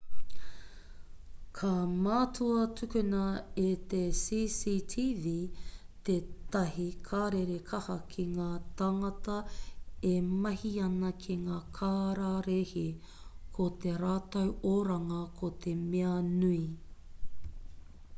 ka 1.57 1.67
mātua 2.05 2.61
tukuna 2.79 3.25
e 3.63 3.73
te 3.91 3.99
cctv 4.21 5.27
tētahi 6.09 6.87
karere 7.11 7.59
kaha 7.69 7.97
ki 8.15 8.25
ngā 8.31 8.49
tāngata 8.81 9.37
e 10.15 10.17
mahi 10.47 10.73
ana 10.89 11.13
ki 11.25 11.37
ngā 11.45 11.59
kararehe 11.81 12.85
ko 13.59 13.71
tō 13.85 13.95
rātou 14.07 14.57
oranga 14.75 15.21
ko 15.39 15.53
te 15.67 15.77
mea 15.87 16.17
nui 16.37 16.63